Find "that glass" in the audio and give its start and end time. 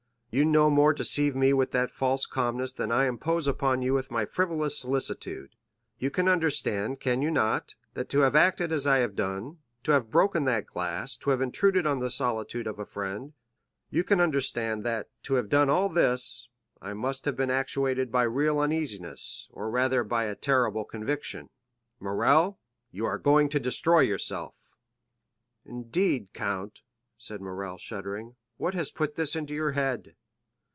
10.45-11.17